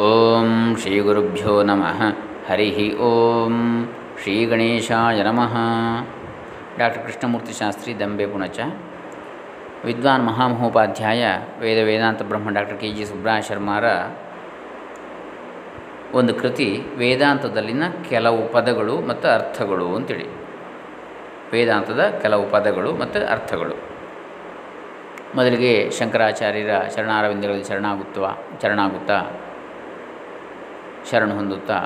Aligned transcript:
ಓಂ 0.00 0.76
ಶ್ರೀ 0.76 1.00
ಗುರುಭ್ಯೋ 1.00 1.62
ನಮಃ. 1.62 2.02
ಹರಿ 2.48 2.96
ಓಂ 2.96 3.88
ಶ್ರೀ 4.22 4.44
ಗಣೇಶಾಯ 4.44 5.22
ನಮಃ. 5.22 5.54
ಡಾಕ್ಟರ್ 6.78 7.02
ಕೃಷ್ಣಮೂರ್ತಿ 7.02 7.52
ಶಾಸ್ತ್ರಿ 7.52 8.00
ದಂಬೆ 8.00 8.26
ಪುಣಚ. 8.26 8.60
ವಿದ್ವಾನ್ 9.84 10.26
ಮಹಾಮಹೋಪಾಧ್ಯಾಯ 10.26 11.24
ವೇದ 11.58 11.78
ವೇದಾಂತ 11.84 12.22
ಬ್ರಹ್ಮ 12.22 12.50
ಡಾಕ್ಟರ್ 12.50 12.80
ಕೆ 12.80 12.92
ಜಿ 12.92 13.04
ಸುಬ್ರಹ 13.04 13.40
ಶರ್ಮಾರ 13.40 13.84
ಒಂದು 16.16 16.34
ಕೃತಿ 16.34 16.82
ವೇದಾಂತದಲ್ಲಿನ 16.96 17.82
ಕೆಲವು 18.08 18.52
ಪದಗಳು 18.52 19.00
ಮತ್ತು 19.00 19.28
ಅರ್ಥಗಳು 19.28 19.94
ಅಂತೇಳಿ. 19.94 20.26
ವೇದಾಂತದ 21.52 22.18
ಕೆಲವು 22.22 22.50
ಪದಗಳು 22.50 22.92
ಮತ್ತು 22.92 23.26
ಅರ್ಥಗಳು. 23.26 23.76
ಮೊದಲಿಗೆ 25.34 25.90
ಶಂಕರಾಚಾರ್ಯರ 25.90 26.70
ಶರಣಾರವಿಂದಗಳಲ್ಲಿ 26.96 27.64
ಶರಣಾಗುತ್ತವ 27.64 28.36
ಶರಣಾಗುತ್ತಾ 28.62 29.20
ಶರಣ 31.10 31.32
ಹೊಂದುತ್ತಾ 31.32 31.78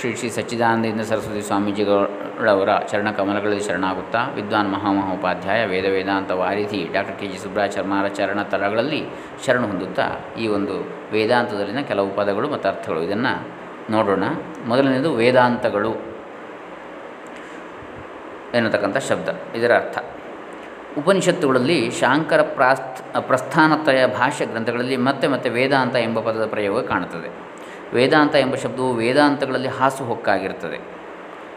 ಶ್ರೀ 0.00 0.14
ಶ್ರೀ 0.14 0.28
ಸಚ್ಚಿದಾನಂದೇಂದ್ರ 0.28 1.04
ಸರಸ್ವತಿ 1.04 1.42
ಸ್ವಾಮೀಜಿಗಳವರ 1.42 2.68
ಚರಣ 2.88 3.10
ಕಮಲಗಳಲ್ಲಿ 3.10 3.64
ಶರಣಾಗುತ್ತಾ 3.64 4.28
ವಿದ್ವಾನ್ 4.34 4.72
ಮಹಾಮಹೋಪಾಧ್ಯಾಯ 4.72 5.66
ವೇದ 5.66 5.84
ವೇದಾಂತ 5.84 6.30
ವಾರಿಧಿ 6.30 6.88
ಡಾಕ್ಟರ್ 6.92 7.18
ಕೆ 7.18 7.26
ಜಿ 7.26 7.38
ಸುಬ್ರಾಚರ್ಮಾರ 7.38 8.08
ಚರಣ 8.08 8.42
ತರಗಳಲ್ಲಿ 8.42 9.04
ಶರಣ 9.46 9.60
ಹೊಂದುತ್ತಾ 9.60 10.34
ಈ 10.40 10.46
ಒಂದು 10.46 10.90
ವೇದಾಂತದಲ್ಲಿನ 11.12 11.80
ಕೆಲವು 11.80 12.10
ಪದಗಳು 12.10 12.50
ಮತ್ತು 12.50 12.68
ಅರ್ಥಗಳು. 12.68 13.02
ಇದನ್ನು 13.02 13.48
ನೋಡೋಣ. 13.92 14.24
ಮೊದಲನೇದು 14.66 15.14
ವೇದಾಂತಗಳು 15.14 15.94
ಎನ್ನತಕ್ಕಂಥ 18.54 18.96
ಶಬ್ದ. 18.96 19.28
ಇದರ 19.56 19.76
ಅರ್ಥ. 19.76 19.98
ಉಪನಿಷತ್ತುಗಳಲ್ಲಿ 20.98 21.90
ಶಾಂಕರ 21.90 22.42
ಪ್ರಾಸ್ 22.42 22.80
ಪ್ರಸ್ಥಾನತ್ರಯ 23.20 24.06
ಭಾಷ್ಯ 24.06 24.46
ಗ್ರಂಥಗಳಲ್ಲಿ 24.46 24.96
ಮತ್ತೆ 24.96 25.28
ಮತ್ತೆ 25.28 25.50
ವೇದಾಂತ 25.50 25.96
ಎಂಬ 25.96 26.20
ಪದದ 26.20 26.46
ಪ್ರಯೋಗ 26.46 26.86
ಕಾಣುತ್ತದೆ. 26.86 27.51
ವೇದಾಂತ 27.94 28.34
ಎಂಬ 28.34 28.54
ಶಬ್ದವು 28.54 28.92
ವೇದಾಂತಗಳಲ್ಲಿ 28.92 29.68
ಹಾಸುಹೊಕ್ಕಾಗಿರುತ್ತದೆ 29.68 31.02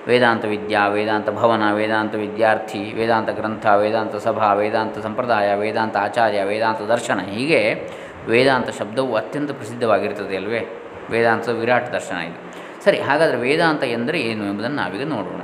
ವೇದಾಂತ 0.07 0.45
ವಿದ್ಯಾ, 0.45 0.87
ವೇದಾಂತ 0.87 1.29
ಭವನ, 1.29 1.73
ವೇದಾಂತ 1.73 2.15
ವಿದ್ಯಾರ್ಥಿ, 2.15 2.93
ವೇದಾಂತ 2.93 3.29
ಗ್ರಂಥ, 3.29 3.65
ವೇದಾಂತ 3.65 4.15
ಸಭಾ, 4.15 4.53
ವೇದಾಂತ 4.53 4.97
ಸಂಪ್ರದಾಯ, 4.97 5.55
ವೇದಾಂತ 5.55 5.97
ಆಚಾರ್ಯ, 5.97 6.43
ವೇದಾಂತ 6.43 6.81
ದರ್ಶನ 6.81 7.19
ಹೀಗೆ 7.19 7.89
ವೇದಾಂತ 8.27 8.69
ಶಬ್ದವು 8.69 9.15
ಅತ್ಯಂತ 9.15 9.51
ಪ್ರಸಿದ್ಧವಾಗಿರುತ್ತದೆ 9.51 10.35
ಅಲ್ವೇ? 10.35 10.81
ವೇದಾಂತದ 11.09 11.59
ವಿರಾಟ್ 11.59 11.93
ದರ್ಶನ 11.93 12.15
ಇದು. 12.15 12.53
ಸರಿ, 12.83 12.99
ಹಾಗಾದರೆ 12.99 13.37
ವೇದಾಂತ 13.37 13.83
ಎಂದರೆ 13.83 14.19
ಏನು 14.19 14.45
ಎಂಬುದನ್ನು 14.45 14.75
ನಾವೀಗ 14.75 15.07
ನೋಡೋಣ. 15.07 15.41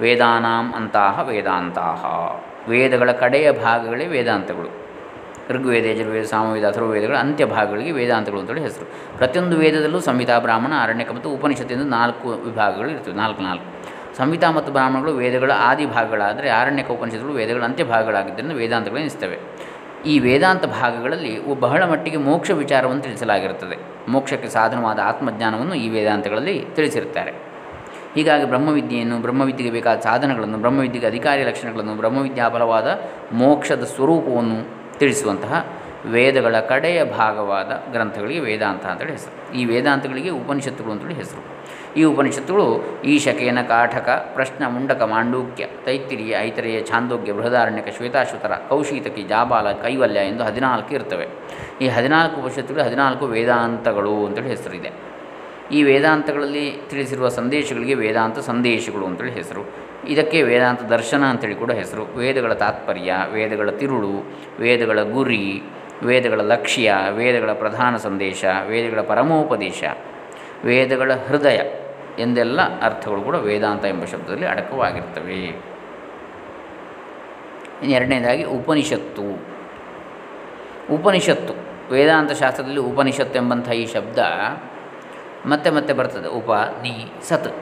ವೇದಾನಾಂ 0.00 0.72
ಅಂತಹ 0.72 1.26
ವೇದಾಂತಹ. 1.28 2.04
ವೇದಗಳ 2.68 3.12
ಕಡೆಯ 3.12 3.52
ಭಾಗಗಳೇ 3.52 4.06
ವೇದಾಂತಗಳು. 4.06 4.89
ಋಗ್ವೇದ, 5.50 5.84
ಯಜುರ್ವೇದ, 5.84 6.24
ಸಾಮವೇದ, 6.24 6.64
ಅಥರ್ವವೇದಗಳ 6.64 7.16
ಅಂತ್ಯ 7.16 7.44
ಭಾಗಗಳಿಗೆ 7.44 7.92
ವೇದಾಂತಗಳು 7.92 8.40
ಅಂತೇಳಿ 8.40 8.60
ಹೆಸರು. 8.60 8.86
ಪ್ರತಿಯೊಂದು 9.16 9.56
ವೇದದಲ್ಲೂ 9.56 10.00
ಸಂಹಿತಾ, 10.00 10.38
ಬ್ರಾಹ್ಮಣ, 10.38 10.72
ಅರಣ್ಯಕ 10.82 11.12
ಮತ್ತು 11.12 11.30
ಉಪನಿಷತ್ತಿಂದ 11.30 11.82
ನಾಲ್ಕು 11.82 12.28
ವಿಭಾಗಗಳು 12.28 12.88
ಇರ್ತವೆ, 12.88 13.14
ನಾಲ್ಕು 13.14 13.42
ನಾಲ್ಕು. 13.42 13.66
ಸಂಹಿತಾ 14.16 14.50
ಮತ್ತು 14.50 14.72
ಬ್ರಾಹ್ಮಣಗಳು 14.72 15.12
ವೇದಗಳ 15.12 15.50
ಆದಿ 15.56 15.86
ಭಾಗಗಳಾದರೆ 15.86 16.48
ಆರಣ್ಯಕ 16.48 16.90
ಉಪನಿಷತ್ತುಗಳು 16.90 17.36
ವೇದಗಳ 17.36 17.62
ಅಂತ್ಯ 17.62 17.84
ಭಾಗಗಳಾಗಿದ್ದರಿಂದ 17.84 18.52
ವೇದಾಂತಗಳು 18.52 18.98
ಎನಿಸ್ತವೆ. 18.98 19.38
ಈ 20.06 20.18
ವೇದಾಂತ 20.18 20.64
ಭಾಗಗಳಲ್ಲಿ 20.64 21.60
ಬಹಳ 21.60 21.84
ಮಟ್ಟಿಗೆ 21.84 22.16
ಮೋಕ್ಷ 22.16 22.50
ವಿಚಾರವನ್ನು 22.50 23.02
ತಿಳಿಸಲಾಗಿರುತ್ತದೆ. 23.02 23.76
ಮೋಕ್ಷಕ್ಕೆ 24.08 24.48
ಸಾಧನವಾದ 24.48 24.98
ಆತ್ಮಜ್ಞಾನವನ್ನು 24.98 25.74
ಈ 25.74 25.88
ವೇದಾಂತಗಳಲ್ಲಿ 25.88 26.66
ತಿಳಿಸಿರುತ್ತಾರೆ. 26.74 27.50
ಹೀಗಾಗಿ 28.14 28.44
ಬ್ರಹ್ಮವಿದ್ಯೆಯನ್ನು, 28.44 29.18
ಬ್ರಹ್ಮವಿದ್ಯೆಗೆ 29.18 29.70
ಬೇಕಾದ 29.70 30.00
ಸಾಧನಗಳನ್ನು, 30.00 30.58
ಬ್ರಹ್ಮವಿದ್ಯೆಗೆ 30.58 31.06
ಅಧಿಕಾರಿ 31.06 31.42
ಲಕ್ಷಣಗಳನ್ನು 31.44 31.94
ಬ್ರಹ್ಮವಿದ್ಯಾಫಲವಾದ 31.94 32.98
ಮೋಕ್ಷದ 33.32 33.84
ಸ್ವರೂಪವನ್ನು 33.84 34.79
ತಿಳಿಸುವಂತಹ 35.00 35.66
ವೇದಗಳ 36.06 36.60
ಕಡೆಯ 36.60 37.04
ಭಾಗವಾದ 37.04 37.92
ಗ್ರಂಥಗಳಿಗೆ 37.92 38.40
ವೇದಾಂತ 38.40 38.84
ಅಂತೇಳಿ 38.86 39.12
ಹೆಸರು. 39.12 39.54
ಈ 39.56 39.64
ವೇದಾಂತಗಳಿಗೆ 39.64 40.28
ಉಪನಿಷತ್ತುಗಳು 40.28 40.92
ಅಂತೇಳಿ 40.92 41.14
ಹೆಸರು. 41.14 41.42
ಈ 41.96 42.04
ಉಪನಿಷತ್ತುಗಳು 42.04 42.66
ಈಶಕೇನ 43.04 43.62
ಕಾಠಕ 43.62 44.08
ಪ್ರಶ್ನ 44.34 44.64
ಮುಂಡಕ 44.68 45.02
ಮಾಂಡೂಕ್ಯ 45.02 45.66
ತೈತ್ತಿರಿಯ 45.84 46.36
ಐತರೆಯ 46.40 46.82
ಛಾಂದೋಗ್ಯ 46.82 47.32
ಬೃಹದಾರಣ್ಯಕ 47.32 47.88
ಶ್ವೇತಾಶ್ವತರ 47.96 48.52
ಕೌಶಿತಕಿ 48.68 49.22
ಜಾಬಾಲ 49.22 49.72
ಕೈವಲ್ಯ 49.72 50.20
ಎಂದು 50.20 50.44
ಹದಿನಾಲ್ಕು 50.44 50.94
ಇರ್ತವೆ. 50.94 51.26
ಈ 51.80 51.88
ಹದಿನಾಲ್ಕು 51.88 52.40
ಉಪನಿಷತ್ತುಗಳು 52.40 52.84
ಹದಿನಾಲ್ಕು 52.84 53.26
ವೇದಾಂತಗಳು 53.26 54.26
ಅಂತೇಳಿ 54.26 54.48
ಹೆಸರಿದೆ. 54.48 54.92
ಈ 55.72 55.82
ವೇದಾಂತಗಳಲ್ಲಿ 55.82 56.80
ತಿಳಿಸಿರುವ 56.90 57.28
ಸಂದೇಶಗಳಿಗೆ 57.28 57.94
ವೇದಾಂತ 57.94 58.38
ಸಂದೇಶಗಳು 58.38 59.06
ಅಂತೇಳಿ 59.06 59.32
ಹೆಸರು. 59.32 59.89
ಇದಕ್ಕೆ 60.08 60.42
ವೇದಾಂತ 60.42 60.82
ದರ್ಶನ 60.82 61.24
ಅಂತೇಳಿ 61.24 61.54
ಕೂಡ 61.54 61.72
ಹೆಸರು. 61.72 62.04
ವೇದಗಳ 62.04 62.52
ತಾತ್ಪರ್ಯ, 62.52 63.16
ವೇದಗಳ 63.32 63.70
ತಿರುಳು, 63.70 64.32
ವೇದಗಳ 64.58 65.02
ಗುರಿ, 65.02 65.62
ವೇದಗಳ 66.02 66.40
ಲಕ್ಷ್ಯ, 66.40 66.94
ವೇದಗಳ 67.10 67.52
ಪ್ರಧಾನ 67.52 67.96
ಸಂದೇಶ, 67.96 68.44
ವೇದಗಳ 68.66 69.00
ಪರಮೋಪದೇಶ, 69.00 69.84
ವೇದಗಳ 70.64 71.12
ಹೃದಯ 71.26 71.60
ಎಂದೆಲ್ಲ 72.18 72.80
ಅರ್ಥಗಳು 72.80 73.22
ಕೂಡ 73.22 73.34
ವೇದಾಂತ 73.34 73.84
ಎಂಬ 73.84 74.04
ಶಬ್ದದಲ್ಲಿ 74.04 74.46
ಅಡಕವಾಗಿರ್ತವೆ. 74.46 75.70
ಎರಡನೇದಾಗಿ 77.82 78.44
ಉಪನಿಷತ್ತು. 78.44 79.50
ಉಪನಿಷತ್ತು. 80.94 81.54
ವೇದಾಂತ 81.92 82.32
ಶಾಸ್ತ್ರದಲ್ಲಿ 82.32 82.80
ಉಪನಿಷತ್ತು 82.80 83.38
ಎಂಬಂಥ 83.38 83.70
ಈ 83.70 83.86
ಶಬ್ದ 83.86 84.18
ಮತ್ತೆ 85.46 85.70
ಮತ್ತೆ 85.70 85.92
ಬರ್ತದೆ. 85.92 86.28
ಉಪ, 86.28 86.50
ನಿ, 86.82 87.12
ಸತ್. 87.22 87.54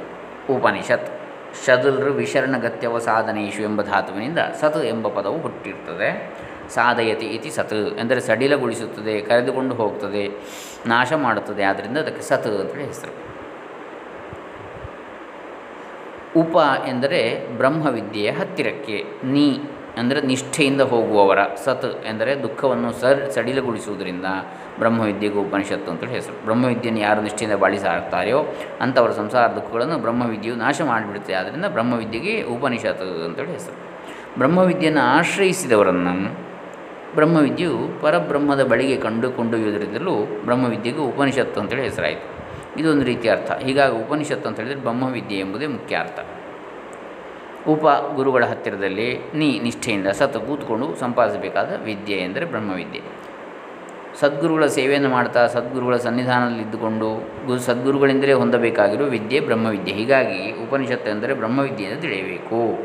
ಉಪನಿಷತ್. 0.51 1.18
ಶದುಲ್ರು 1.67 2.13
ವಿಶರಣಗತ್ಯವ 2.13 2.99
ಸಾಧನೇಶು 2.99 3.63
ಎಂಬ 3.63 3.83
ಧಾತುವಿನಿಂದ 3.83 4.39
ಸತ್ 4.61 4.85
ಎಂಬ 4.85 5.09
ಪದವು 5.09 5.39
ಹುಟ್ಟಿರ್ತದೆ. 5.39 6.11
ಸಾಧಯತಿ 6.75 7.27
ಇತಿ 7.27 7.51
ಸತ್ 7.51 7.99
ಎಂದರೆ 7.99 8.21
ಸಡಿಲಗೊಳಿಸುತ್ತದೆ, 8.21 9.21
ಕರೆದುಕೊಂಡು 9.21 9.75
ಹೋಗ್ತದೆ, 9.75 10.29
ನಾಶ 10.87 11.13
ಮಾಡುತ್ತದೆ 11.13 11.63
ಆದ್ದರಿಂದ 11.63 11.99
ಅದಕ್ಕೆ 11.99 12.23
ಸತ್ 12.23 12.47
ಅಂತೇಳಿ 12.47 12.85
ಹೆಸರು. 12.85 13.29
ಉಪ 16.41 16.57
ಎಂದರೆ 16.89 17.47
ಬ್ರಹ್ಮವಿದ್ಯೆಯ 17.57 18.31
ಹತ್ತಿರಕ್ಕೆ, 18.31 19.05
ನೀ 19.25 19.59
ಅಂದರೆ 19.99 20.21
ನಿಷ್ಠೆಯಿಂದ 20.21 20.81
ಹೋಗುವವರ 20.81 21.39
ಸತ್ 21.65 22.07
ಎಂದರೆ 22.07 22.43
ದುಃಖವನ್ನು 22.43 22.93
ಸರ್ 23.01 23.33
ಸಡಿಲಗೊಳಿಸುವುದರಿಂದ 23.33 24.25
ಬ್ರಹ್ಮವಿದ್ಯೆಗೂ 24.79 25.41
ಉಪನಿಷತ್ತು 25.41 25.91
ಅಂತೇಳಿ 25.91 26.13
ಹೆಸರು. 26.13 26.45
ಬ್ರಹ್ಮವಿದ್ಯೆಯನ್ನು 26.45 27.03
ಯಾರು 27.03 27.21
ನಿಷ್ಠೆಯಿಂದ 27.23 27.57
ಬಾಳಿ 27.57 27.79
ಸಾರ್ತಾರೆಯೋ 27.79 28.41
ಅಂಥವರ 28.81 29.11
ಸಂಸಾರ 29.11 29.47
ದುಃಖಗಳನ್ನು 29.53 29.99
ಬ್ರಹ್ಮವಿದ್ಯೆಯು 29.99 30.57
ನಾಶ 30.57 30.81
ಮಾಡಿಬಿಡುತ್ತೆ. 30.81 31.35
ಆದ್ದರಿಂದ 31.35 31.65
ಬ್ರಹ್ಮವಿದ್ಯೆಗೆ 31.65 32.43
ಉಪನಿಷತ್ತು 32.43 33.25
ಅಂತೇಳಿ 33.25 33.53
ಹೆಸರು. 33.53 33.77
ಬ್ರಹ್ಮವಿದ್ಯೆಯನ್ನು 34.39 35.01
ಆಶ್ರಯಿಸಿದವರನ್ನು 35.01 36.49
ಬ್ರಹ್ಮವಿದ್ಯೆಯು 37.15 38.01
ಪರಬ್ರಹ್ಮದ 38.03 38.63
ಬಳಿಗೆ 38.65 38.97
ಕಂಡು 38.97 39.31
ಕೊಂಡೊಯ್ಯುವುದರಿಂದಲೂ 39.31 40.15
ಬ್ರಹ್ಮವಿದ್ಯೆಗೆ 40.45 40.99
ಉಪನಿಷತ್ತು 40.99 41.61
ಅಂತೇಳಿ 41.61 41.83
ಹೆಸರಾಯಿತು. 41.83 42.27
ಇದೊಂದು 42.81 43.05
ರೀತಿಯ 43.05 43.31
ಅರ್ಥ. 43.31 43.51
ಹೀಗಾಗಿ 43.53 43.97
ಉಪನಿಷತ್ತು 43.97 44.49
ಅಂತ 44.49 44.61
ಹೇಳಿದರೆ 44.61 44.81
ಬ್ರಹ್ಮವಿದ್ಯೆ 44.81 45.39
ಎಂಬುದೇ 45.39 45.67
ಮುಖ್ಯ 45.67 45.97
ಅರ್ಥ. 45.97 46.19
ಉಪ 47.67 48.15
ಗುರುಗಳ 48.15 48.45
ಹತ್ತಿರದಲ್ಲಿ 48.45 49.19
ನೀ 49.35 49.61
ನಿಷ್ಠೆಯಿಂದ 49.61 50.07
ಸತ್ 50.07 50.47
ಕೂತ್ಕೊಂಡು 50.47 50.95
ಸಂಪಾದಿಸಬೇಕಾದ 50.95 51.83
ವಿದ್ಯೆ 51.85 52.17
ಎಂದರೆ 52.17 52.45
ಬ್ರಹ್ಮವಿದ್ಯೆ. 52.45 53.01
ಸದ್ಗುರುಗಳ 54.21 54.67
ಸೇವೆಯನ್ನು 54.67 55.09
ಮಾಡ್ತಾ 55.09 55.47
ಸದ್ಗುರುಗಳ 55.47 55.97
ಸನ್ನಿಧಾನದಲ್ಲಿ 55.97 56.63
ಇದ್ದುಕೊಂಡು 56.63 57.15
ಗು 57.47 57.59
ಸದ್ಗುರುಗಳಿಂದಲೇ 57.59 58.33
ಹೊಂದಬೇಕಾಗಿರುವ 58.33 59.07
ವಿದ್ಯೆ 59.07 59.41
ಬ್ರಹ್ಮವಿದ್ಯೆ. 59.41 59.95
ಹೀಗಾಗಿ 59.95 60.53
ಉಪನಿಷತ್ತು 60.53 61.11
ಎಂದರೆ 61.11 61.35
ಬ್ರಹ್ಮವಿದ್ಯೆ 61.35 61.87
ಎಂದು 61.87 62.01
ತಿಳಿಯಬೇಕು. 62.01 62.85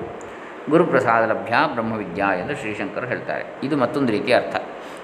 ಗುರುಪ್ರಸಾದ 0.70 1.30
ಲಭ್ಯ 1.30 1.54
ಬ್ರಹ್ಮವಿದ್ಯಾ 1.74 2.34
ಎಂದು 2.36 2.56
ಶ್ರೀಶಂಕರ್ 2.56 3.08
ಹೇಳ್ತಾರೆ. 3.08 3.44
ಇದು 3.64 3.78
ಮತ್ತೊಂದು 3.78 4.12
ರೀತಿಯ 4.12 4.36
ಅರ್ಥ. 4.36 4.56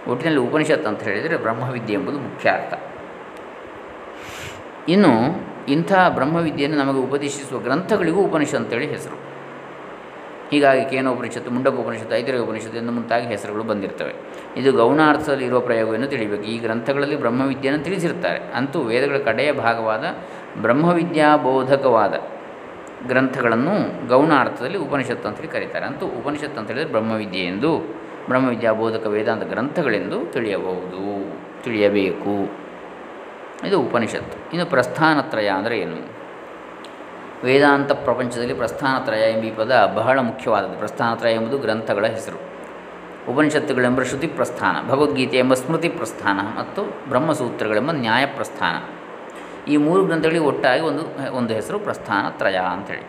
ಒಟ್ಟಿನಲ್ಲಿ 0.07 0.39
ಉಪನಿಷತ್ತು 0.39 0.89
ಅಂತ 0.89 1.03
ಹೇಳಿದರೆ 1.03 1.37
ಬ್ರಹ್ಮವಿದ್ಯೆ 1.37 1.97
ಎಂಬುದು 1.97 2.19
ಮುಖ್ಯ 2.19 2.49
ಅರ್ಥ. 2.49 2.73
ಇನ್ನು 4.89 5.13
ಇಂಥ 5.67 5.93
ಬ್ರಹ್ಮವಿದ್ಯೆಯನ್ನು 6.09 6.85
ನಮಗೆ 6.85 6.99
ಉಪದೇಶಿಸುವ 6.99 7.59
ಗ್ರಂಥಗಳಿಗೂ 7.59 8.21
ಉಪನಿಷತ್ 8.21 8.55
ಅಂತೇಳಿ 8.55 8.87
ಹೆಸರು. 8.87 9.28
ಹೀಗಾಗಿ 10.51 10.89
ಕೇನೋಪನಿಷತ್ತು 10.89 11.51
ಮುಂಡಕೋಪನಿಷತ್ತು 11.51 12.15
ಐತಿರೇಯ 12.15 12.39
ಉಪನಿಷತ್ತು 12.39 12.77
ಎಂದು 12.77 12.91
ಮುಂತಾಗಿ 12.91 13.27
ಹೆಸರುಗಳು 13.27 13.63
ಬಂದಿರ್ತವೆ. 13.63 14.13
ಇದು 14.57 14.71
ಗೌಣಾರ್ಥದಲ್ಲಿ 14.71 15.45
ಇರುವ 15.45 15.59
ಪ್ರಯೋಗವನ್ನು 15.59 16.07
ತಿಳಿಯಬೇಕು. 16.07 16.43
ಈ 16.43 16.57
ಗ್ರಂಥಗಳಲ್ಲಿ 16.57 17.15
ಬ್ರಹ್ಮವಿದ್ಯೆಯನ್ನು 17.15 17.83
ತಿಳಿಸಿರ್ತಾರೆ 17.83 18.39
ಅಂತೂ 18.39 18.81
ವೇದಗಳ 18.81 19.17
ಕಡೆಯ 19.17 19.51
ಭಾಗವಾದ 19.51 20.03
ಬ್ರಹ್ಮವಿದ್ಯಾಬೋಧಕವಾದ 20.61 22.13
ಗ್ರಂಥಗಳನ್ನು 23.07 24.07
ಗೌಣಾರ್ಥದಲ್ಲಿ 24.07 24.77
ಉಪನಿಷತ್ತು 24.77 25.27
ಅಂತೇಳಿ 25.27 25.47
ಕರೀತಾರೆ. 25.47 25.85
ಅಂತೂ 25.85 26.05
ಉಪನಿಷತ್ತು 26.05 26.59
ಅಂತ 26.59 26.71
ಹೇಳಿದರೆ 26.71 26.91
ಬ್ರಹ್ಮವಿದ್ಯೆ 26.91 27.41
ಎಂದು, 27.41 27.77
ಬ್ರಹ್ಮವಿದ್ಯಾಬೋಧಕ 28.27 29.07
ವೇದಾಂತ 29.07 29.43
ಗ್ರಂಥಗಳೆಂದು 29.43 30.31
ತಿಳಿಯಬಹುದು, 30.31 31.33
ತಿಳಿಯಬೇಕು. 31.63 32.69
ಇದು 33.67 33.81
ಉಪನಿಷತ್ತು. 33.81 34.51
ಇನ್ನು 34.51 34.65
ಪ್ರಸ್ಥಾನತ್ರಯ 34.65 35.47
ಅಂದರೆ 35.47 35.79
ಏನು? 35.79 36.18
ವೇದಾಂತ 37.43 37.91
ಪ್ರಪಂಚದಲ್ಲಿ 37.91 38.53
ಪ್ರಸ್ಥಾನತ್ರಯ 38.53 39.31
ಎಂಬ 39.31 39.43
ಈ 39.43 39.51
ಪದ 39.55 39.91
ಬಹಳ 39.95 40.19
ಮುಖ್ಯವಾದದ್ದು. 40.19 40.77
ಪ್ರಸ್ಥಾನತ್ರಯ 40.77 41.33
ಎಂಬುದು 41.33 41.57
ಗ್ರಂಥಗಳ 41.57 42.05
ಹೆಸರು. 42.05 42.59
ಉಪನಿಷತ್ತುಗಳೆಂಬ 43.31 44.03
ಶ್ರುತಿ 44.03 44.27
ಪ್ರಸ್ಥಾನ, 44.27 44.89
ಭಗವದ್ಗೀತೆ 44.89 45.37
ಎಂಬ 45.37 45.53
ಸ್ಮೃತಿ 45.53 45.89
ಪ್ರಸ್ಥಾನ 45.89 46.59
ಮತ್ತು 46.59 46.83
ಬ್ರಹ್ಮಸೂತ್ರಗಳೆಂಬ 47.09 47.91
ನ್ಯಾಯ 47.91 48.25
ಪ್ರಸ್ಥಾನ. 48.25 48.75
ಈ 49.69 49.77
ಮೂರು 49.77 50.05
ಗ್ರಂಥಗಳಿಗೆ 50.05 50.39
ಒಟ್ಟಾಗಿ 50.39 50.81
ಒಂದು 50.81 51.33
ಒಂದು 51.33 51.53
ಹೆಸರು 51.53 51.79
ಪ್ರಸ್ಥಾನತ್ರಯ 51.79 52.55
ಅಂಥೇಳಿ. 52.55 53.03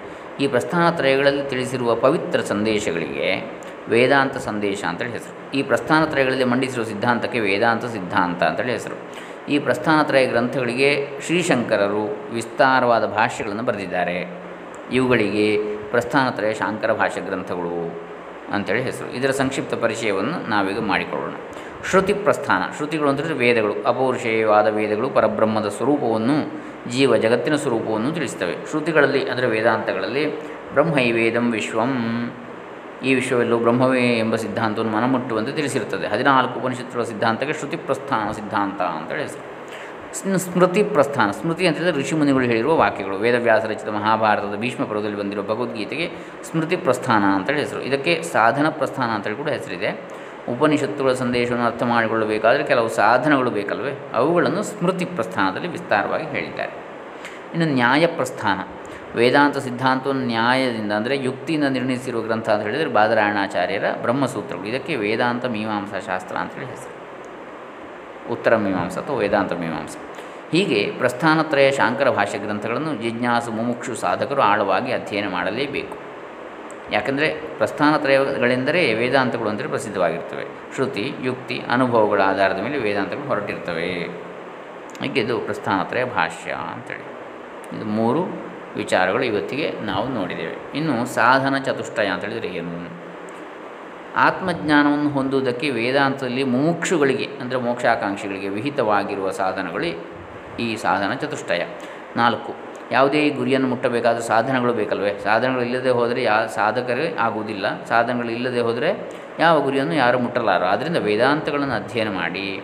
ಈ 0.45 0.49
ಪ್ರಸ್ಥಾನತ್ರಯಗಳಲ್ಲಿ 0.49 1.43
ತಿಳಿಸಿರುವ 1.43 1.95
ಪವಿತ್ರ 1.95 2.41
ಸಂದೇಶಗಳಿಗೆ 2.41 3.53
ವೇದಾಂತ 3.89 4.37
ಸಂದೇಶ 4.37 4.85
ಅಂತೇಳಿ 4.85 5.13
ಹೆಸರು. 5.13 5.53
ಈ 5.53 5.63
ಪ್ರಸ್ಥಾನತ್ರಯಗಳಲ್ಲಿ 5.63 6.45
ಮಂಡಿಸಿರುವ 6.45 6.85
ಸಿದ್ಧಾಂತಕ್ಕೆ 6.85 7.41
ವೇದಾಂತ 7.41 7.85
ಸಿದ್ಧಾಂತ 7.85 8.43
ಅಂತೇಳಿ 8.43 8.73
ಹೆಸರು. 8.73 9.30
ಈ 9.49 9.59
ಪ್ರಸ್ಥಾನತ್ರಯ 9.59 10.27
ಗ್ರಂಥಗಳಿಗೆ 10.27 11.21
ಶ್ರೀಶಂಕರರು 11.27 12.35
ವಿಸ್ತಾರವಾದ 12.35 13.07
ಭಾಷ್ಯಗಳನ್ನು 13.07 13.63
ಬರೆದಿದ್ದಾರೆ. 13.63 14.43
ಇವುಗಳಿಗೆ 14.93 15.59
ಪ್ರಸ್ಥಾನತ್ರಯ 15.91 16.55
ಶಾಂಕರ 16.55 16.93
ಭಾಷೆ 16.93 17.21
ಗ್ರಂಥಗಳು 17.21 18.01
ಅಂತೇಳಿ 18.53 18.83
ಹೆಸರು. 18.83 19.13
ಇದರ 19.13 19.31
ಸಂಕ್ಷಿಪ್ತ 19.31 19.75
ಪರಿಚಯವನ್ನು 19.75 20.51
ನಾವೀಗ 20.51 20.81
ಮಾಡಿಕೊಳ್ಳೋಣ. 20.81 21.33
ಶ್ರುತಿ 21.91 22.13
ಪ್ರಸ್ಥಾನ. 22.13 22.63
ಶ್ರುತಿಗಳು 22.77 23.09
ಅಂತಂದರೆ 23.09 23.35
ವೇದಗಳು. 23.35 23.83
ಅಪೌರುಷೇಯವಾದ 23.87 24.67
ವೇದಗಳು 24.67 25.11
ಪರಬ್ರಹ್ಮದ 25.11 25.69
ಸ್ವರೂಪವನ್ನು 25.69 26.63
ಜೀವ 26.91 27.17
ಜಗತ್ತಿನ 27.17 27.57
ಸ್ವರೂಪವನ್ನು 27.57 28.13
ತಿಳಿಸ್ತವೆ. 28.13 28.67
ಶ್ರುತಿಗಳಲ್ಲಿ 28.71 29.31
ಅಂದರೆ 29.31 29.47
ವೇದಾಂತಗಳಲ್ಲಿ 29.47 30.41
ಬ್ರಹ್ಮೈವೇದಂ 30.73 31.53
ವಿಶ್ವಂ 31.53 31.93
ಈ 33.05 33.15
ವಿಶ್ವವೆಲ್ಲೂ 33.15 33.59
ಬ್ರಹ್ಮವೇ 33.59 34.19
ಎಂಬ 34.19 34.37
ಸಿದ್ಧಾಂತವನ್ನು 34.37 34.97
ಮನಮುಟ್ಟುವಂತೆ 34.97 35.53
ತಿಳಿಸಿರುತ್ತದೆ. 35.53 36.07
ಹದಿನಾಲ್ಕು 36.07 36.61
ಉಪನಿಷತ್ತುಗಳ 36.61 37.05
ಸಿದ್ಧಾಂತಕ್ಕೆ 37.05 37.53
ಶ್ರುತಿ 37.53 37.77
ಪ್ರಸ್ಥಾನ 37.77 38.31
ಸಿದ್ಧಾಂತ 38.31 38.81
ಅಂತೇಳಿ 38.81 39.23
ಹೆಸರು 39.23 39.51
ಸ್ಮೃತಿ 40.39 40.83
ಪ್ರಸ್ಥಾನ, 40.83 41.31
ಸ್ಮೃತಿ 41.31 41.67
ಅಂತಂದರೆ 41.67 41.93
ಋಷಿಮುನಿಗಳು 41.93 42.45
ಹೇಳಿರುವ 42.45 42.77
ವಾಕ್ಯಗಳು. 42.77 43.17
ವೇದವ್ಯಾಸ 43.17 43.65
ರಚಿತ 43.65 43.89
ಮಹಾಭಾರತದ 43.89 44.55
ಭೀಷ್ಮ 44.57 44.85
ಪರ್ವದಲ್ಲಿ 44.85 45.17
ಬಂದಿರುವ 45.17 45.45
ಭಗವದ್ಗೀತೆಗೆ 45.45 46.11
ಸ್ಮೃತಿ 46.51 46.77
ಪ್ರಸ್ಥಾನ 46.77 47.25
ಅಂತೇಳಿ 47.25 47.59
ಹೆಸರು 47.59 47.83
ಇದಕ್ಕೆ 47.83 48.23
ಸಾಧನ 48.23 48.69
ಪ್ರಸ್ಥಾನ 48.69 49.11
ಅಂತೇಳಿ 49.11 49.37
ಕೂಡ 49.37 49.49
ಹೆಸರಿದೆ. 49.49 50.11
ಉಪನಿಷತ್ತುಗಳ 50.49 51.13
ಸಂದೇಶವನ್ನು 51.13 51.67
ಅರ್ಥ 51.67 51.83
ಮಾಡಿಕೊಳ್ಳಬೇಕಾದರೆ 51.83 52.65
ಕೆಲವು 52.65 52.89
ಸಾಧನಗಳು 52.89 53.51
ಬೇಕಲ್ವೇ? 53.51 54.11
ಅವುಗಳನ್ನು 54.15 54.63
ಸ್ಮೃತಿ 54.63 55.05
ಪ್ರಸ್ಥಾನದಲ್ಲಿ 55.05 55.69
ವಿಸ್ತಾರವಾಗಿ 55.69 56.25
ಹೇಳಿದ್ದಾರೆ. 56.25 56.73
ಇನ್ನು 57.55 57.75
ನ್ಯಾಯ 57.75 58.07
ಪ್ರಸ್ಥಾನ. 58.07 58.59
ವೇದಾಂತ 59.17 59.59
ಸಿದ್ಧಾಂತವನ್ನು 59.59 60.27
ನ್ಯಾಯದಿಂದ 60.27 60.93
ಅಂದರೆ 60.93 61.17
ಯುಕ್ತಿಯಿಂದ 61.17 61.65
ನಿರ್ಣಯಿಸಿರುವ 61.65 62.21
ಗ್ರಂಥ 62.23 62.49
ಅಂತ 62.51 62.63
ಹೇಳಿದರೆ 62.63 62.91
ಬಾದರಾಯಣಾಚಾರ್ಯರ 62.91 63.85
ಬ್ರಹ್ಮಸೂತ್ರಗಳು. 64.03 64.67
ಇದಕ್ಕೆ 64.67 64.97
ವೇದಾಂತ 64.97 65.45
ಮೀಮಾಂಸಾ 65.45 66.01
ಶಾಸ್ತ್ರ 66.01 66.37
ಅಂತೇಳಿ 66.37 66.67
ಹೆಸರು. 66.67 66.95
ಉತ್ತರ 68.33 68.57
ಮೀಮಾಂಸ 68.57 68.99
ಅಥವಾ 68.99 69.17
ವೇದಾಂತ 69.17 69.53
ಮೀಮಾಂಸ. 69.53 69.97
ಹೀಗೆ 70.53 70.91
ಪ್ರಸ್ಥಾನತ್ರಯ 70.99 71.71
ಶಾಂಕರ 71.71 72.11
ಭಾಷೆ 72.11 72.39
ಗ್ರಂಥಗಳನ್ನು 72.39 72.95
ಜಿಜ್ಞಾಸು 73.03 73.53
ಮುಮುಕ್ಷು 73.53 73.95
ಸಾಧಕರು 73.95 74.43
ಆಳವಾಗಿ 74.43 74.93
ಅಧ್ಯಯನ 74.93 75.29
ಮಾಡಲೇಬೇಕು. 75.29 75.97
ಯಾಕಂದರೆ 76.93 77.29
ಪ್ರಸ್ಥಾನತ್ರಯಗಳೆಂದರೆ 77.59 78.95
ವೇದಾಂತಗಳು 78.95 79.49
ಅಂದರೆ 79.49 79.69
ಪ್ರಸಿದ್ಧವಾಗಿರ್ತವೆ. 79.69 80.45
ಶ್ರುತಿ, 80.75 81.15
ಯುಕ್ತಿ, 81.23 81.63
ಅನುಭವಗಳ 81.69 82.21
ಆಧಾರದ 82.27 82.59
ಮೇಲೆ 82.59 82.79
ವೇದಾಂತಗಳು 82.79 83.27
ಹೊರಟಿರ್ತವೆ. 83.27 83.91
ಹೀಗೆ 85.03 85.21
ಇದು 85.21 85.39
ಪ್ರಸ್ಥಾನತ್ರಯ 85.39 86.05
ಭಾಷ್ಯ 86.05 86.51
ಅಂತೇಳಿ 86.53 87.07
ಇದು 87.77 87.85
ಮೂರು 87.85 88.50
ವಿಚಾರಗಳು 88.77 89.23
ಇವತ್ತಿಗೆ 89.23 89.67
ನಾವು 89.83 90.09
ನೋಡಿದ್ದೇವೆ. 90.09 90.57
ಇನ್ನು 90.75 91.07
ಸಾಧನ 91.15 91.57
ಚತುಷ್ಟಯ 91.59 92.07
ಅಂತ 92.07 92.25
ಹೇಳಿದರೆ 92.25 92.49
ಏನು? 92.49 92.75
ಆತ್ಮಜ್ಞಾನವನ್ನು 94.17 95.11
ಹೊಂದುವುದಕ್ಕೆ 95.11 95.71
ವೇದಾಂತದಲ್ಲಿ 95.71 96.45
ಮುಮುಕ್ಷುಗಳಿಗೆ, 96.45 97.27
ಅಂದರೆ 97.41 97.59
ಮೋಕ್ಷಾಕಾಂಕ್ಷಿಗಳಿಗೆ 97.59 98.49
ವಿಹಿತವಾಗಿರುವ 98.49 99.31
ಸಾಧನಗಳು 99.31 99.91
ಈ 100.61 100.77
ಸಾಧನ 100.77 101.15
ಚತುಷ್ಟಯ. 101.15 101.63
ನಾಲ್ಕು, 102.17 102.53
ಯಾವುದೇ 102.93 103.31
ಗುರಿಯನ್ನು 103.31 103.69
ಮುಟ್ಟಬೇಕಾದ 103.69 104.19
ಸಾಧನಗಳು 104.19 104.73
ಬೇಕಲ್ವೇ? 104.73 105.19
ಸಾಧನಗಳು 105.25 105.63
ಇಲ್ಲದೆ 105.63 105.91
ಹೋದರೆ 105.91 106.23
ಯಾ, 106.23 106.47
ಸಾಧಕರೇ 106.47 107.17
ಆಗುವುದಿಲ್ಲ. 107.19 107.85
ಸಾಧನಗಳು 107.85 108.31
ಇಲ್ಲದೆ 108.31 108.61
ಹೋದರೆ 108.61 108.91
ಯಾವ 109.39 109.61
ಗುರಿಯನ್ನು 109.61 109.95
ಯಾರು 109.95 110.19
ಮುಟ್ಟಲಾರೋ? 110.19 110.65
ಆದ್ದರಿಂದ 110.65 110.97
ವೇದಾಂತಗಳನ್ನು 110.97 111.75
ಅಧ್ಯಯನ 111.75 112.09
ಮಾಡಿ. 112.09 112.63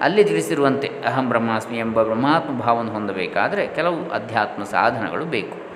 ಅಲ್ಲಿ 0.00 0.24
ತಿಳಿಸಿರುವಂತೆ 0.24 0.88
ಅಹಂ 0.88 1.28
ಬ್ರಹ್ಮಾಸ್ಮಿ 1.28 1.78
ಎಂಬ 1.78 2.02
ಬ್ರಹ್ಮಾತ್ಮ 2.02 2.58
ಭಾವವನ್ನು 2.58 2.92
ಹೊಂದಬೇಕಾದರೆ 2.92 3.66
ಕೆಲವು 3.66 4.10
ಅಧ್ಯಾತ್ಮ 4.10 4.62
ಸಾಧನಗಳು 4.62 5.24
ಬೇಕು. 5.24 5.68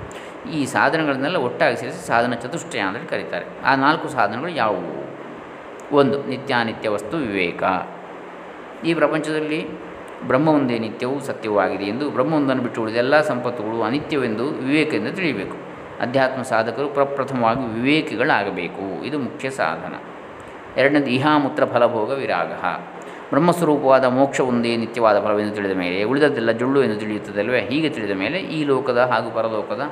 ಈ 0.50 0.64
ಸಾಧನಗಳನ್ನೆಲ್ಲ 0.64 1.36
ಒಟ್ಟಾಗಿ 1.36 1.76
ಸೇರಿಸಿ 1.76 2.06
ಸಾಧನ 2.06 2.34
ಚತುಷ್ಟಯ 2.34 2.78
ಅಂತೇಳಿ 2.78 3.06
ಕರೀತಾರೆ. 3.06 3.46
ಆ 3.64 3.74
ನಾಲ್ಕು 3.74 4.08
ಸಾಧನಗಳು 4.08 4.48
ಯಾವುವು? 4.48 5.12
ಒಂದು, 5.96 6.26
ನಿತ್ಯಾನಿತ್ಯ 6.26 6.88
ವಸ್ತು 6.88 7.16
ವಿವೇಕ. 7.16 7.62
ಈ 8.86 8.94
ಪ್ರಪಂಚದಲ್ಲಿ 8.94 9.66
ಬ್ರಹ್ಮವೊಂದೇ 10.26 10.78
ನಿತ್ಯವೂ 10.78 11.20
ಸತ್ಯವೂ 11.20 11.58
ಆಗಿದೆ 11.58 11.84
ಎಂದು 11.84 12.10
ಬ್ರಹ್ಮವೊಂದನ್ನು 12.10 12.62
ಬಿಟ್ಟು 12.62 12.82
ಉಳಿದೆಲ್ಲ 12.82 13.20
ಸಂಪತ್ತುಗಳು 13.20 13.82
ಅನಿತ್ಯವೆಂದು 13.82 14.44
ವಿವೇಕದಿಂದ 14.44 15.08
ತಿಳಿಯಬೇಕು. 15.08 15.56
ಅಧ್ಯಾತ್ಮ 16.00 16.42
ಸಾಧಕರು 16.42 16.88
ಪ್ರಪ್ರಥಮವಾಗಿ 16.88 17.74
ವಿವೇಕಿಗಳಾಗಬೇಕು. 17.74 19.04
ಇದು 19.04 19.18
ಮುಖ್ಯ 19.18 19.50
ಸಾಧನ. 19.50 19.94
ಎರಡನೇದು 20.78 21.06
ಇಹಾಮೂತ್ರ 21.06 21.64
ಫಲಭೋಗ 21.64 22.10
ವಿರಾಗ. 22.10 22.52
ಬ್ರಹ್ಮಸ್ವರೂಪವಾದ 23.32 24.04
ಮೋಕ್ಷ 24.04 24.40
ಒಂದೇ 24.50 24.76
ನಿತ್ಯವಾದ 24.76 25.18
ಫಲವೆಂದು 25.24 25.54
ತಿಳಿದ 25.58 25.74
ಮೇಲೆ, 25.82 25.98
ಉಳಿದದ್ದೆಲ್ಲ 26.04 26.50
ಜುಳ್ಳು 26.50 26.80
ಎಂದು 26.84 26.96
ತಿಳಿಯುತ್ತದಲ್ವೇ 27.00 27.60
ಹೀಗೆ 27.70 27.90
ತಿಳಿದ 27.90 28.14
ಮೇಲೆ 28.22 28.38
ಈ 28.56 28.58
ಲೋಕದ 28.64 29.00
ಹಾಗೂ 29.12 29.30
ಪರಲೋಕದ 29.30 29.84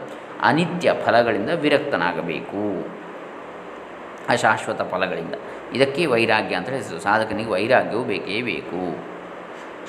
ಅನಿತ್ಯ 0.48 0.92
ಫಲಗಳಿಂದ 1.04 1.50
ವಿರಕ್ತನಾಗಬೇಕು. 1.64 2.64
ಅಶಾಶ್ವತ 4.28 4.82
ಫಲಗಳಿಂದ. 4.82 5.34
ಇದಕ್ಕೆ 5.76 6.02
ವೈರಾಗ್ಯ 6.06 6.54
ಅಂತ 6.54 6.68
ಹೇಳಿದರು 6.68 7.00
ಸಾಧಕನಿಗೆ 7.00 7.50
ವೈರಾಗ್ಯವು 7.50 8.04
ಬೇಕೇ 8.04 8.42
ಬೇಕು. 8.42 8.82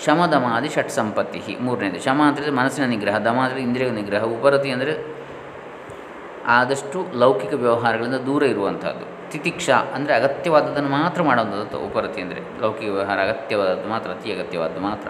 ಶಮ 0.06 0.26
ದಮಾದಿ 0.26 0.70
ಷಟ್ 0.70 0.94
ಸಂಪತ್ತಿ. 1.00 1.40
ಮೂರನೇದು 1.62 2.00
ಶಮ 2.06 2.22
ಅಂತಂದರೆ 2.28 2.52
ಮನಸ್ಸಿನ 2.52 2.86
ನಿಗ್ರಹ 2.86 3.18
ದಮ 3.18 3.40
ಅಂದರೆ 3.40 3.62
ಇಂದ್ರಿಯ 3.62 3.90
ನಿಗ್ರಹ, 3.90 4.24
ಉಪರತಿ 4.38 4.70
ಅಂದರೆ 4.72 4.94
ಆದಷ್ಟು 6.48 7.00
ಲೌಕಿಕ 7.20 7.54
ವ್ಯವಹಾರಗಳಿಂದ 7.54 8.20
ದೂರ 8.30 8.44
ಇರುವಂಥದ್ದು. 8.44 9.08
ತಿತಿಕ್ಷ 9.32 9.70
ಅಂದರೆ 9.70 10.14
ಅಗತ್ಯವಾದದ್ದನ್ನು 10.14 10.90
ಮಾತ್ರ 10.90 11.24
ಮಾಡುವಂಥದ್ದು 11.24 11.80
ಉಪರತಿ 11.80 12.22
ಅಂದರೆ 12.22 12.62
ಲೌಕಿಕ 12.62 12.90
ವ್ಯವಹಾರ 12.90 13.20
ಅಗತ್ಯವಾದದ್ದು 13.20 13.90
ಮಾತ್ರ, 13.90 14.10
ಅತಿ 14.10 14.34
ಅಗತ್ಯವಾದದ್ದು 14.34 14.82
ಮಾತ್ರ. 14.82 15.08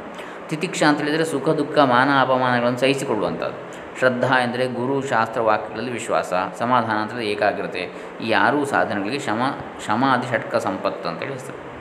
ತಿತಿಕ್ಷ 0.50 0.84
ಅಂತ 0.84 0.98
ಹೇಳಿದರೆ 0.98 1.26
ಸುಖ, 1.26 1.50
ದುಃಖ, 1.50 1.78
ಮಾನ, 1.78 2.10
ಅಪಮಾನಗಳನ್ನು 2.22 2.80
ಸಹಿಸಿಕೊಳ್ಳುವಂಥದ್ದು. 2.80 3.82
ಶ್ರದ್ಧಾ 4.00 4.40
ಎಂದರೆ 4.40 4.68
ಗುರು, 4.68 5.08
ಶಾಸ್ತ್ರ, 5.08 5.42
ವಾಕ್ಯಗಳಲ್ಲಿ 5.42 5.92
ವಿಶ್ವಾಸ, 5.92 6.34
ಸಮಾಧಾನ 6.60 6.96
ಅಂತೇಳಿ 6.96 7.32
ಏಕಾಗ್ರತೆ. 7.32 7.92
ಈ 8.24 8.32
ಆರೂ 8.32 8.66
ಸಾಧನಗಳಿಗೆ 8.66 9.20
ಶಮ, 9.20 9.42
ಶಮಾದಿ 9.88 10.30
ಷಟ್ಕ 10.30 10.56
ಸಂಪತ್ತು 10.56 11.10
ಅಂತೇಳಿ 11.10 11.34
ಹೆಸರು. 11.34 11.72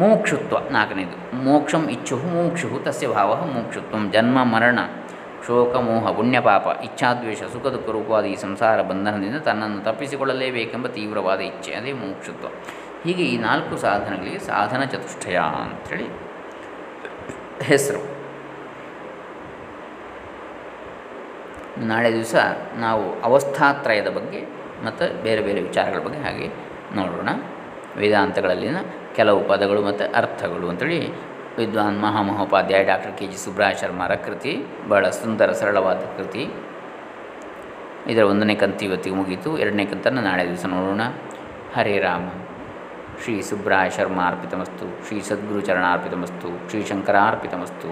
ಮೋಕ್ಷುತ್ವ 0.00 0.56
ನಾಲ್ಕನೇದು. 0.70 1.36
ಮೋಕ್ಷಂ 1.36 1.88
ಇಚ್ಛು 1.88 2.16
ಮೋಕ್ಷು 2.16 2.84
ತಸ್ಯ 2.84 3.08
ಭಾವ 3.08 3.34
ಮೋಕ್ಷುತ್ವಂ. 3.34 4.10
ಜನ್ಮ, 4.10 4.44
ಮರಣ. 4.44 4.78
ಶೋಕ 5.46 5.76
ಮೋಹ 5.76 6.12
ಪುಣ್ಯಪಾಪ, 6.12 6.66
ಇಚ್ಛಾದ್ವೇಷ 6.84 7.42
ಸುಖ 7.42 7.66
ದುಃಖ 7.66 7.90
ರೂಪವಾದ 7.90 8.24
ಈ 8.24 8.36
ಸಂಸಾರ 8.36 8.82
ಬಂಧನದಿಂದ 8.82 9.36
ತನ್ನನ್ನು 9.36 9.80
ತಪ್ಪಿಸಿಕೊಳ್ಳಲೇಬೇಕೆಂಬ 9.84 10.86
ತೀವ್ರವಾದ 10.86 11.40
ಇಚ್ಛೆ, 11.40 11.72
ಅದೇ 11.72 11.92
ಮೋಕ್ಷತ್ವ. 11.92 12.46
ಹೀಗೆ 13.04 13.22
ಈ 13.22 13.38
ನಾಲ್ಕು 13.38 13.76
ಸಾಧನಗಳಿಗೆ 13.76 14.38
ಸಾಧನ 14.38 14.84
ಚತುಷ್ಟಯ 14.84 15.36
ಅಂಥೇಳಿ 15.36 16.06
ಹೆಸರು. 17.62 18.00
ನಾಳೆ 21.86 22.12
ದಿವಸ 22.12 22.34
ನಾವು 22.76 23.22
ಅವಸ್ಥಾತ್ರಯದ 23.22 24.08
ಬಗ್ಗೆ 24.08 24.40
ಮತ್ತು 24.84 25.22
ಬೇರೆ 25.22 25.42
ಬೇರೆ 25.42 25.60
ವಿಚಾರಗಳ 25.60 25.98
ಬಗ್ಗೆ 25.98 26.18
ಹಾಗೆ 26.18 26.48
ನೋಡೋಣ. 26.96 27.28
ವೇದಾಂತಗಳಲ್ಲಿನ 27.96 28.76
ಕೆಲವು 29.16 29.40
ಪದಗಳು 29.48 29.80
ಮತ್ತು 29.82 30.14
ಅರ್ಥಗಳು 30.14 30.68
ಅಂತೇಳಿ 30.68 31.00
ವಿದ್ವಾನ್ 31.58 32.02
ಮಹಾಮಹೋಪಾಧ್ಯಾಯ 32.02 32.84
ಡಾಕ್ಟರ್ 32.84 33.18
ಕೆ 33.18 33.26
ಜಿ 33.26 33.44
ಸುಬ್ರಹ 33.44 33.70
ಶರ್ಮರ 33.70 34.14
ಕೃತಿ, 34.14 34.66
ಬಹಳ 34.88 35.10
ಸುಂದರ 35.10 35.52
ಸರಳವಾದ 35.52 35.96
ಕೃತಿ. 35.96 36.50
ಇದರ 38.06 38.22
ಒಂದನೇ 38.22 38.54
ಕಂತು 38.54 38.84
ಇವತ್ತಿಗೆ 38.84 39.16
ಮುಗೀತು. 39.16 39.58
ಎರಡನೇ 39.58 39.84
ಕಂತನ್ನು 39.84 40.20
ನಾಳೆ 40.20 40.46
ದಿವಸ 40.46 40.66
ನೋಡೋಣ. 40.66 41.00
ಹರೇ 41.74 41.98
ರಾಮ. 41.98 42.28
ಶ್ರೀ 43.24 43.42
ಸುಬ್ರಾಯ 43.42 43.90
ಶರ್ಮ 43.90 44.26
ಅರ್ಪಿತಮಸ್ತು. 44.26 45.08
ಶ್ರೀ 45.08 45.20
ಸದ್ಗುರು 45.20 45.60
ಚರಣಾರ್ಪಿತಮಸ್ತು 45.60 46.70
ಶ್ರೀ 46.70 46.84
ಶಂಕರಾರ್ಪಿತಮಸ್ತು 46.84 47.90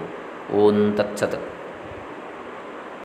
ಓಂ 0.55 0.93
ತತ್ಸತ್. 0.95 1.56